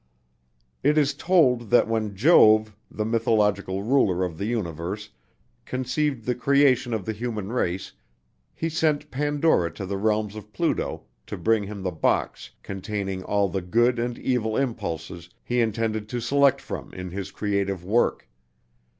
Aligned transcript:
It 0.81 0.97
is 0.97 1.13
told 1.13 1.69
that 1.69 1.87
when 1.87 2.15
Jove, 2.15 2.75
the 2.89 3.05
mythological 3.05 3.83
ruler 3.83 4.25
of 4.25 4.39
the 4.39 4.47
universe, 4.47 5.11
conceived 5.63 6.25
the 6.25 6.33
creation 6.33 6.91
of 6.91 7.05
the 7.05 7.13
human 7.13 7.51
race, 7.51 7.93
he 8.55 8.67
sent 8.67 9.11
Pandora 9.11 9.71
to 9.75 9.85
the 9.85 9.97
realms 9.97 10.35
of 10.35 10.51
Pluto 10.53 11.03
to 11.27 11.37
bring 11.37 11.65
him 11.65 11.83
the 11.83 11.91
box 11.91 12.49
containing 12.63 13.21
all 13.21 13.47
the 13.47 13.61
good 13.61 13.99
and 13.99 14.17
evil 14.17 14.57
impulses 14.57 15.29
he 15.43 15.61
intended 15.61 16.09
to 16.09 16.19
select 16.19 16.61
from 16.61 16.91
in 16.95 17.11
his 17.11 17.29
creative 17.29 17.85
work. 17.85 18.27